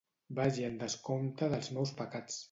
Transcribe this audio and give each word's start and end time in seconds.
Vagi 0.37 0.63
en 0.69 0.79
descompte 0.83 1.49
dels 1.51 1.69
meus 1.77 1.93
pecats. 2.01 2.39